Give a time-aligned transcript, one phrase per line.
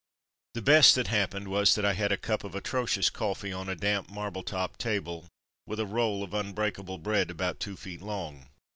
[0.55, 3.69] The best that hap pened was that I had a cup of atrocious coffee on
[3.69, 5.27] a damp, marble topped table,
[5.67, 8.47] with a roll of unbreakable bread about two feet long.